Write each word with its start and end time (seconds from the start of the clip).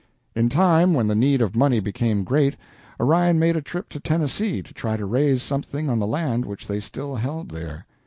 In 0.35 0.49
time 0.49 0.95
when 0.95 1.05
the 1.07 1.13
need 1.13 1.43
of 1.43 1.55
money 1.55 1.79
became 1.79 2.23
great, 2.23 2.55
Orion 2.99 3.37
made 3.37 3.55
a 3.55 3.61
trip 3.61 3.87
to 3.89 3.99
Tennessee 3.99 4.63
to 4.63 4.73
try 4.73 4.97
to 4.97 5.05
raise 5.05 5.43
something 5.43 5.91
on 5.91 5.99
the 5.99 6.07
land 6.07 6.43
which 6.43 6.65
they 6.67 6.79
still 6.79 7.17
held 7.17 7.49
there. 7.51 7.85